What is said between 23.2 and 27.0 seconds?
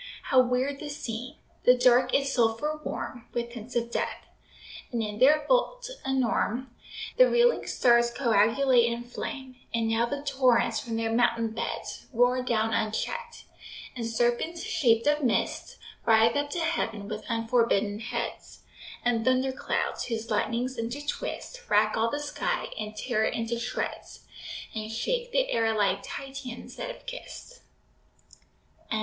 it into shreds, And shake the air like Titians that